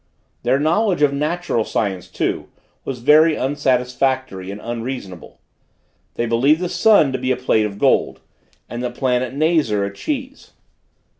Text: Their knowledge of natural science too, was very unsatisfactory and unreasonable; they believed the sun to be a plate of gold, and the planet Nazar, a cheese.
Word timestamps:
Their 0.41 0.57
knowledge 0.57 1.03
of 1.03 1.13
natural 1.13 1.63
science 1.63 2.07
too, 2.07 2.47
was 2.85 3.01
very 3.01 3.37
unsatisfactory 3.37 4.49
and 4.49 4.59
unreasonable; 4.59 5.39
they 6.15 6.25
believed 6.25 6.59
the 6.59 6.69
sun 6.69 7.11
to 7.11 7.19
be 7.19 7.31
a 7.31 7.37
plate 7.37 7.67
of 7.67 7.77
gold, 7.77 8.19
and 8.67 8.81
the 8.83 8.89
planet 8.89 9.31
Nazar, 9.35 9.83
a 9.85 9.93
cheese. 9.93 10.53